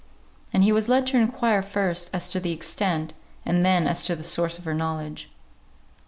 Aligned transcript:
And 0.51 0.63
he 0.63 0.71
was 0.71 0.89
led 0.89 1.05
to 1.05 1.17
inquire 1.17 1.61
first 1.61 2.09
as 2.11 2.27
to 2.29 2.39
the 2.39 2.51
extent, 2.51 3.13
and 3.45 3.63
then 3.63 3.85
as 3.87 4.03
to 4.05 4.15
the 4.15 4.23
source 4.23 4.57
of 4.57 4.65
her 4.65 4.73
knowledge. 4.73 5.29